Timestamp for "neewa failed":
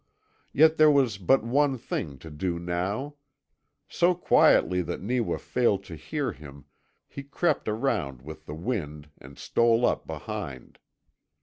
5.03-5.83